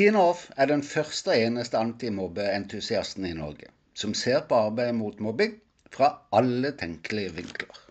[0.00, 3.66] Tine Off er den første og eneste antimobbeentusiasten i Norge
[4.00, 5.58] som ser på arbeidet mot mobbing
[5.92, 7.82] fra alle tenkelige vinkler.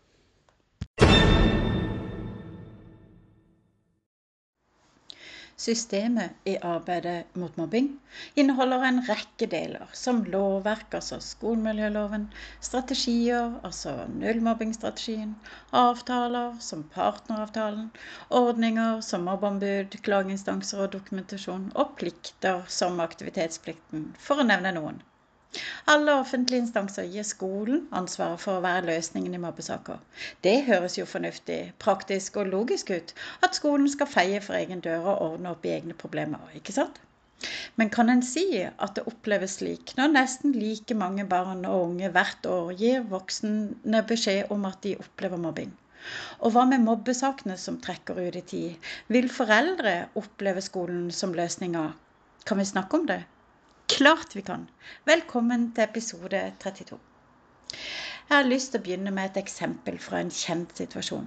[5.59, 7.87] Systemet i arbeidet mot mobbing
[8.39, 12.29] inneholder en rekke deler, som lovverk, altså skolemiljøloven,
[12.67, 15.35] strategier, altså nullmobbingsstrategien,
[15.81, 17.91] avtaler, som partneravtalen,
[18.41, 25.03] ordninger som mobbeombud, klageinstanser og dokumentasjon, og plikter som aktivitetsplikten, for å nevne noen.
[25.89, 29.97] Alle offentlige instanser gir skolen ansvaret for å være løsningen i mobbesaker.
[30.45, 33.13] Det høres jo fornuftig, praktisk og logisk ut
[33.47, 36.99] at skolen skal feie for egen dør og ordne opp i egne problemer, ikke sant?
[37.81, 42.09] Men kan en si at det oppleves slik når nesten like mange barn og unge
[42.15, 45.71] hvert år gir voksne beskjed om at de opplever mobbing?
[46.43, 48.91] Og hva med mobbesakene som trekker ut i tid?
[49.07, 51.87] Vil foreldre oppleve skolen som løsninga?
[52.45, 53.21] Kan vi snakke om det?
[53.89, 54.67] Klart vi kan!
[55.09, 56.97] Velkommen til episode 32.
[57.73, 61.25] Jeg har lyst til å begynne med et eksempel fra en kjent situasjon.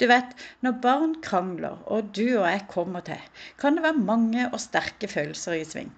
[0.00, 0.32] Du vet,
[0.64, 3.20] når barn krangler, og du og jeg kommer til,
[3.60, 5.92] kan det være mange og sterke følelser i sving.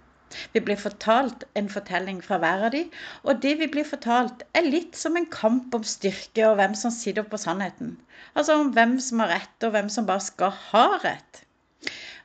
[0.56, 2.82] Vi blir fortalt en fortelling fra hver av de,
[3.22, 6.90] og det vi blir fortalt, er litt som en kamp om styrke og hvem som
[6.96, 7.94] sitter på sannheten.
[8.34, 11.44] Altså om hvem som har rett, og hvem som bare skal ha rett.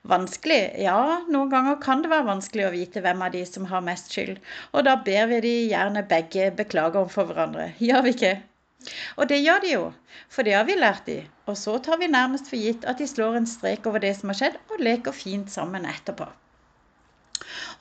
[0.08, 0.76] Vanskelig?
[0.80, 4.14] Ja, noen ganger kan det være vanskelig å vite hvem av de som har mest
[4.14, 4.38] skyld.
[4.72, 7.74] Og da ber vi de gjerne begge beklage overfor hverandre.
[7.90, 8.36] Gjør vi ikke?
[9.20, 9.82] Og det gjør de jo,
[10.32, 11.18] for det har vi lært de.
[11.52, 14.32] Og så tar vi nærmest for gitt at de slår en strek over det som
[14.32, 16.30] har skjedd, og leker fint sammen etterpå.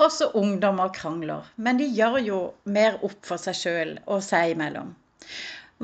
[0.03, 4.91] Også ungdommer krangler, men de gjør jo mer opp for seg sjøl og seg imellom.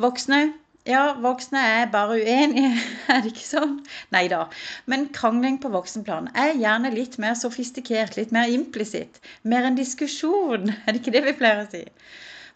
[0.03, 0.41] Voksne
[0.85, 2.73] ja, voksne er bare uenige,
[3.13, 3.79] er det ikke sånn?
[4.13, 4.43] Nei da.
[4.91, 9.21] Men krangling på voksenplan er gjerne litt mer sofistikert, litt mer implisitt.
[9.49, 11.85] Mer en diskusjon, er det ikke det vi pleier å si?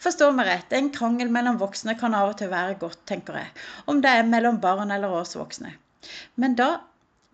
[0.04, 3.48] Forstå meg rett, en krangel mellom voksne kan av og til være godt, tenker jeg.
[3.90, 5.72] Om det er mellom barn eller oss voksne.
[6.38, 6.68] Men da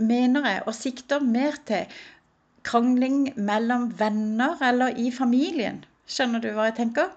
[0.00, 1.90] mener jeg og sikter mer til
[2.64, 5.82] krangling mellom venner eller i familien.
[6.08, 7.12] Skjønner du hva jeg tenker?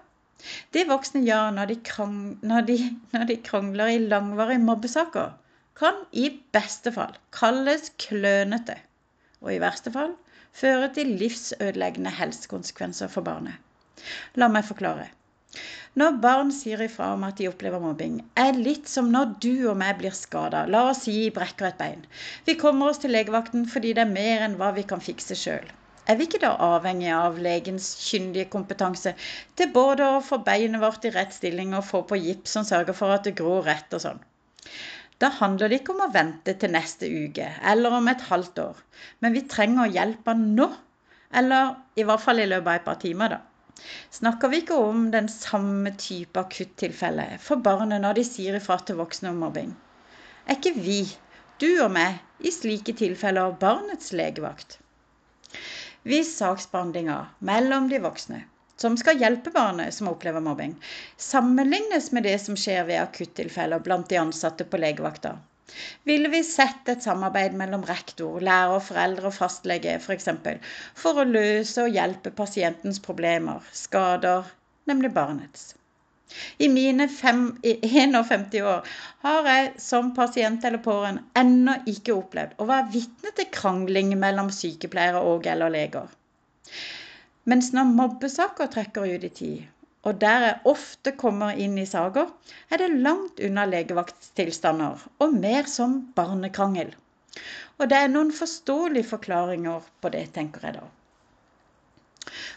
[0.74, 1.76] Det voksne gjør når de,
[2.50, 2.76] når, de,
[3.14, 5.32] når de, krangler i langvarige mobbesaker,
[5.78, 8.76] kan i beste fall kalles klønete,
[9.42, 10.14] og i verste fall
[10.60, 13.58] føre til livsødeleggende helsekonsekvenser for barnet.
[14.38, 15.08] La meg forklare.
[15.98, 19.78] Når barn sier ifra om at de opplever mobbing, er litt som når du og
[19.80, 20.66] meg blir skada.
[20.70, 22.06] La oss si brekker et bein.
[22.46, 25.66] Vi kommer oss til legevakten fordi det er mer enn hva vi kan fikse sjøl
[26.08, 29.12] er vi ikke da avhengig av legens kyndige kompetanse
[29.58, 32.96] til både å få beinet vårt i rett stilling og få på gips som sørger
[32.96, 34.22] for at det gror rett og sånn?
[35.20, 38.80] Da handler det ikke om å vente til neste uke eller om et halvt år,
[39.20, 40.68] men vi trenger hjelpa nå.
[41.38, 43.40] Eller i hvert fall i løpet av et par timer, da.
[44.14, 48.96] Snakker vi ikke om den samme type akuttilfelle for barnet når de sier ifra til
[49.02, 49.74] voksne om mobbing?
[50.48, 51.02] Er ikke vi,
[51.60, 54.78] du og meg, i slike tilfeller barnets legevakt?
[56.08, 58.44] Hvis saksbehandlinga mellom de voksne
[58.80, 60.76] som skal hjelpe barnet som opplever mobbing,
[61.18, 65.34] sammenlignes med det som skjer ved akuttilfeller blant de ansatte på legevakta.
[66.08, 70.30] Ville vi sett et samarbeid mellom rektor, lærer, foreldre og fastlege f.eks.
[70.30, 70.62] For,
[71.02, 74.48] for å løse og hjelpe pasientens problemer, skader,
[74.88, 75.74] nemlig barnets?
[76.58, 78.88] I mine fem, 51 år
[79.24, 84.50] har jeg som pasient eller pårørende ennå ikke opplevd å være vitne til krangling mellom
[84.54, 86.10] sykepleiere og eller leger.
[87.48, 89.66] Mens når mobbesaker trekker ut i tid,
[90.06, 92.28] og der jeg ofte kommer inn i saker,
[92.70, 96.92] er det langt unna legevakttilstander og mer som barnekrangel.
[97.78, 100.86] Og det er noen forståelige forklaringer på det, tenker jeg da.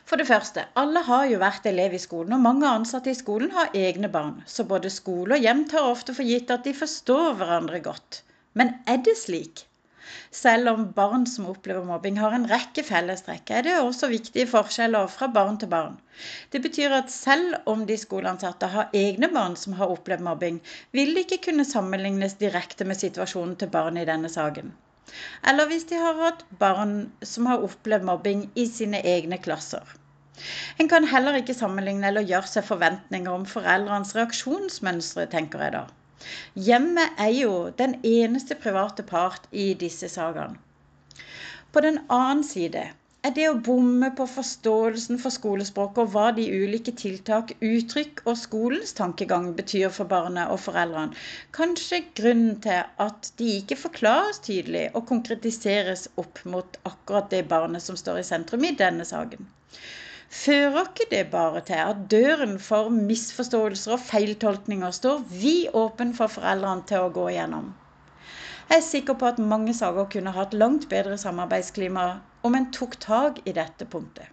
[0.09, 3.53] For det første, alle har jo vært elev i skolen, og mange ansatte i skolen
[3.55, 4.39] har egne barn.
[4.53, 8.23] Så både skole og hjem tar ofte for gitt at de forstår hverandre godt.
[8.59, 9.65] Men er det slik?
[10.31, 15.07] Selv om barn som opplever mobbing har en rekke fellestrekk, er det også viktige forskjeller
[15.13, 15.97] fra barn til barn.
[16.51, 20.61] Det betyr at selv om de skoleansatte har egne barn som har opplevd mobbing,
[20.95, 24.75] vil det ikke kunne sammenlignes direkte med situasjonen til barn i denne saken.
[25.47, 29.83] Eller hvis de har hatt barn som har opplevd mobbing i sine egne klasser.
[30.81, 35.83] En kan heller ikke sammenligne eller gjøre seg forventninger om foreldrenes reaksjonsmønstre, tenker jeg da.
[36.69, 40.57] Hjemmet er jo den eneste private part i disse sakene.
[41.71, 42.87] På den annen side
[43.27, 48.37] er det å bomme på forståelsen for skolespråket og hva de ulike tiltak, uttrykk og
[48.43, 51.17] skolens tankegang betyr for barnet og foreldrene,
[51.57, 57.85] kanskje grunnen til at de ikke forklares tydelig og konkretiseres opp mot akkurat det barnet
[57.85, 59.45] som står i sentrum i denne saken.
[60.31, 66.31] Fører ikke det bare til at døren for misforståelser og feiltolkninger står vid åpen for
[66.31, 67.69] foreldrene til å gå igjennom?
[68.71, 72.05] Jeg er sikker på at mange saker kunne hatt langt bedre samarbeidsklima
[72.47, 74.27] om en tok tak i dette punktet.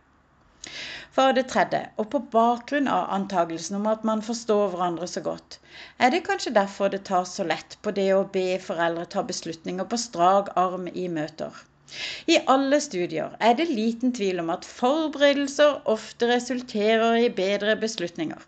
[1.18, 5.56] For det tredje, og på bakgrunn av antagelsen om at man forstår hverandre så godt,
[5.98, 9.88] er det kanskje derfor det tas så lett på det å be foreldre ta beslutninger
[9.92, 11.64] på strak arm i møter.
[12.28, 18.42] I alle studier er det liten tvil om at forberedelser ofte resulterer i bedre beslutninger.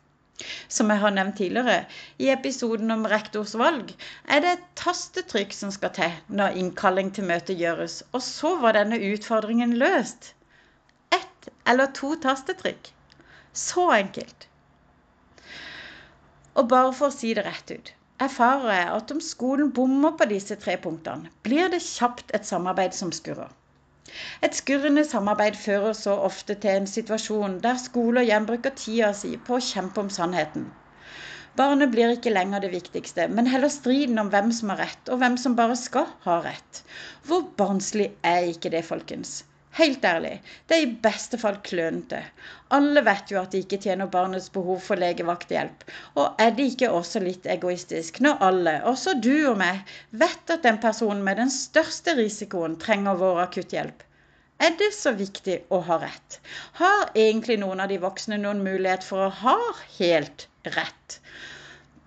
[0.70, 1.78] Som jeg har nevnt tidligere
[2.22, 3.90] i episoden om rektors valg,
[4.30, 8.78] er det et tastetrykk som skal til når innkalling til møte gjøres, og så var
[8.78, 10.32] denne utfordringen løst.
[11.16, 12.92] Ett eller to tastetrykk.
[13.52, 14.46] Så enkelt.
[16.54, 20.26] Og bare for å si det rett ut erfarer jeg at om skolen bommer på
[20.28, 23.48] disse tre punktene, blir det kjapt et samarbeid som skurrer.
[24.46, 29.10] Et skurrende samarbeid fører så ofte til en situasjon der skole og hjem bruker tida
[29.22, 30.68] si på å kjempe om sannheten.
[31.58, 35.20] Barnet blir ikke lenger det viktigste, men heller striden om hvem som har rett, og
[35.20, 36.82] hvem som bare skal ha rett.
[37.26, 39.40] Hvor barnslig er ikke det, folkens?
[39.78, 40.32] Helt ærlig,
[40.66, 42.22] det er i beste fall klønete.
[42.74, 45.84] Alle vet jo at de ikke tjener barnets behov for legevakthjelp.
[46.18, 50.66] Og er det ikke også litt egoistisk når alle, også du og meg, vet at
[50.66, 54.06] den personen med den største risikoen trenger vår akutthjelp?
[54.60, 56.40] Er det så viktig å ha rett?
[56.80, 59.58] Har egentlig noen av de voksne noen mulighet for å ha
[59.96, 61.20] helt rett?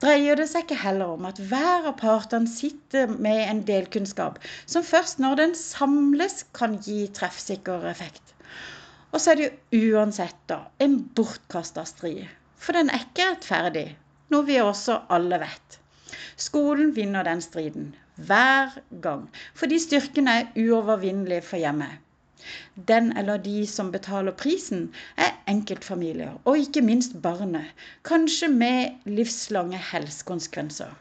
[0.04, 4.84] dreier det seg ikke heller om at hver av partene sitter med en delkunnskap som
[4.84, 8.34] først når den samles, kan gi treffsikker effekt.
[9.14, 12.26] Og så er det jo uansett da en bortkasta strid.
[12.60, 13.88] For den er ikke rettferdig,
[14.34, 15.80] noe vi også alle vet.
[16.36, 17.92] Skolen vinner den striden
[18.28, 18.74] hver
[19.04, 19.28] gang,
[19.58, 22.02] fordi styrken er uovervinnelig for hjemmet.
[22.90, 24.88] Den eller de som betaler prisen,
[25.18, 27.70] er enkeltfamilier, og ikke minst barnet,
[28.10, 30.96] kanskje med livslange helsekonsekvenser.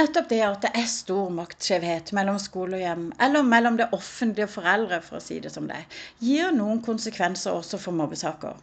[0.00, 4.48] Nettopp det at det er stor maktskjevhet mellom skole og hjem, eller mellom det offentlige
[4.48, 5.82] og foreldre, for å si det som det,
[6.24, 8.56] gir noen konsekvenser også for mobbesaker.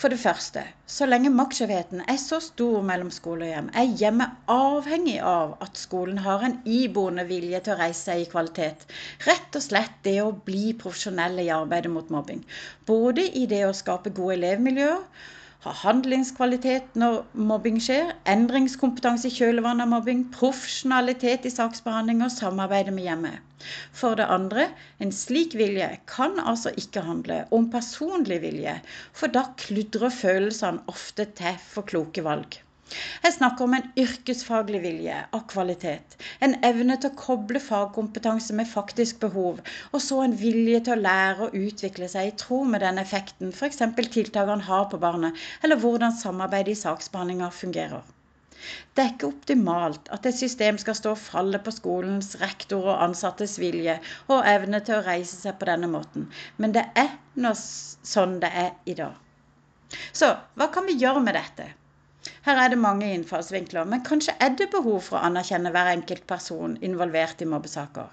[0.00, 0.62] For det første,
[0.94, 5.80] så lenge maktskjevheten er så stor mellom skole og hjem, er hjemmet avhengig av at
[5.80, 8.84] skolen har en iboende vilje til å reise seg i kvalitet.
[9.28, 12.44] Rett og slett det å bli profesjonelle i arbeidet mot mobbing.
[12.92, 15.00] Både i det å skape gode elevmiljøer,
[15.64, 22.92] ha handlingskvalitet når mobbing skjer, endringskompetanse i kjølvannet av mobbing, profesjonalitet i saksbehandling og samarbeide
[22.96, 23.70] med hjemmet.
[23.96, 24.66] For det andre,
[25.00, 28.76] en slik vilje kan altså ikke handle om personlig vilje,
[29.16, 32.60] for da kludrer følelsene ofte til for kloke valg.
[33.24, 36.16] Jeg snakker om en yrkesfaglig vilje av kvalitet.
[36.44, 41.04] En evne til å koble fagkompetanse med faktisk behov, og så en vilje til å
[41.06, 43.80] lære og utvikle seg i tro med den effekten f.eks.
[44.16, 48.04] tiltakene har på barnet, eller hvordan samarbeidet i saksbehandlinga fungerer.
[48.94, 53.02] Det er ikke optimalt at et system skal stå og falle på skolens rektor og
[53.06, 53.96] ansattes vilje
[54.28, 58.52] og evne til å reise seg på denne måten, men det er nå sånn det
[58.64, 59.16] er i dag.
[60.12, 61.72] Så hva kan vi gjøre med dette?
[62.44, 66.26] Her er det mange innfallsvinkler, men kanskje er det behov for å anerkjenne hver enkelt
[66.28, 68.10] person involvert i mobbesaker.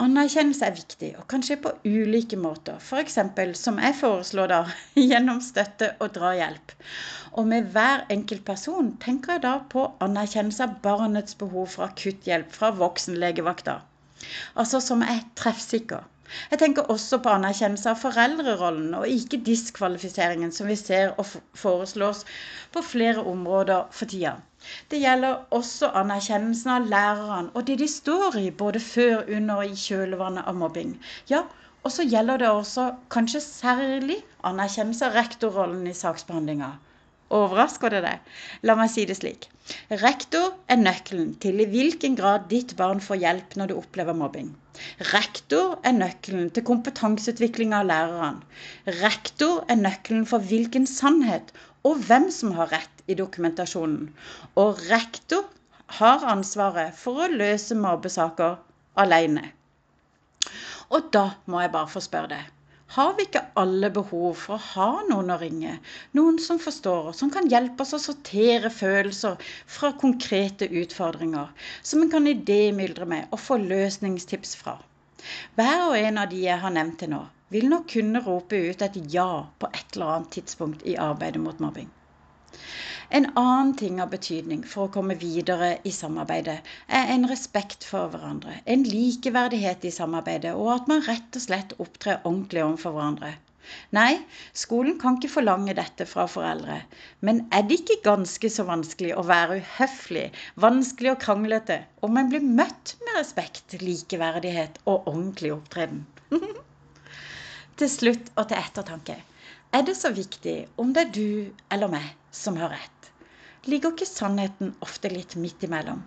[0.00, 2.78] Anerkjennelse er viktig, og kan skje på ulike måter.
[2.80, 3.18] F.eks.
[3.60, 4.60] som jeg foreslår da,
[5.10, 6.72] gjennom støtte og drahjelp.
[7.36, 12.56] Og med hver enkelt person tenker jeg da på anerkjennelse av barnets behov for akutthjelp
[12.56, 13.76] fra voksenlegevakta.
[14.62, 16.08] Altså som er treffsikker.
[16.50, 21.26] Jeg tenker også på anerkjennelse av foreldrerollen, og ikke diskvalifiseringen som vi ser og
[21.62, 22.24] foreslås
[22.74, 24.36] på flere områder for tida.
[24.92, 29.72] Det gjelder også anerkjennelsen av lærerne og det de står i, både før, under og
[29.72, 30.92] i kjølvannet av mobbing.
[31.32, 31.44] Ja,
[31.82, 34.20] og så gjelder det også kanskje særlig
[34.52, 36.74] anerkjennelse av rektorrollen i saksbehandlinga.
[37.38, 38.30] Overrasker det deg?
[38.66, 39.46] La meg si det slik.
[40.02, 44.48] Rektor er nøkkelen til i hvilken grad ditt barn får hjelp når du opplever mobbing.
[45.12, 48.42] Rektor er nøkkelen til kompetanseutvikling av lærerne.
[48.98, 51.54] Rektor er nøkkelen for hvilken sannhet
[51.86, 54.10] og hvem som har rett i dokumentasjonen.
[54.58, 55.46] Og rektor
[56.00, 58.58] har ansvaret for å løse mobbesaker
[59.04, 59.52] alene.
[60.90, 62.59] Og da må jeg bare få spørre deg.
[62.90, 65.76] Har vi ikke alle behov for å ha noen å ringe?
[66.18, 69.36] Noen som forstår oss, som kan hjelpe oss å sortere følelser
[69.76, 71.52] fra konkrete utfordringer.
[71.86, 74.74] Som en kan idémyldre med og få løsningstips fra.
[75.54, 77.22] Hver og en av de jeg har nevnt til nå,
[77.54, 79.30] vil nok kunne rope ut et ja
[79.62, 81.86] på et eller annet tidspunkt i arbeidet mot mobbing.
[83.18, 86.58] En annen ting av betydning for å komme videre i samarbeidet,
[87.00, 91.74] er en respekt for hverandre, en likeverdighet i samarbeidet, og at man rett og slett
[91.82, 93.32] opptrer ordentlig overfor hverandre.
[93.94, 94.20] Nei,
[94.56, 96.80] skolen kan ikke forlange dette fra foreldre.
[97.26, 100.26] Men er det ikke ganske så vanskelig å være uhøflig,
[100.64, 106.04] vanskelig og kranglete, om en blir møtt med respekt, likeverdighet og ordentlig opptreden?
[107.80, 109.16] til slutt og til ettertanke.
[109.72, 113.10] Er det så viktig om det er du eller meg som har rett?
[113.70, 116.00] Ligger ikke sannheten ofte litt midt imellom?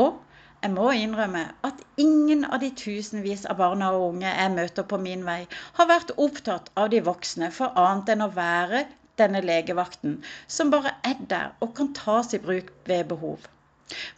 [0.00, 0.16] Og
[0.64, 4.98] jeg må innrømme at ingen av de tusenvis av barna og unge jeg møter på
[5.04, 5.44] min vei,
[5.76, 8.82] har vært opptatt av de voksne for annet enn å være
[9.22, 10.18] denne legevakten,
[10.50, 13.46] som bare er der og kan tas i bruk ved behov.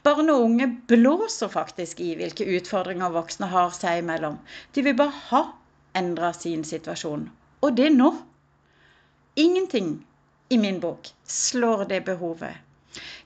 [0.08, 4.40] Barn og unge blåser faktisk i hvilke utfordringer voksne har seg imellom.
[4.72, 5.44] De vil bare ha
[6.00, 7.28] endra sin situasjon.
[7.60, 8.14] Og det nå.
[9.40, 10.06] Ingenting
[10.48, 12.54] i min bok slår det behovet.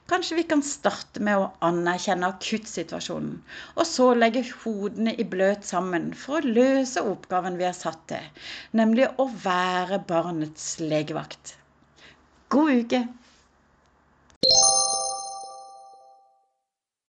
[0.06, 3.40] Kanskje vi kan starte med å anerkjenne akuttsituasjonen,
[3.74, 8.30] og så legge hodene i bløt sammen for å løse oppgaven vi er satt til,
[8.78, 11.56] nemlig å være barnets legevakt.
[12.52, 13.02] God uke!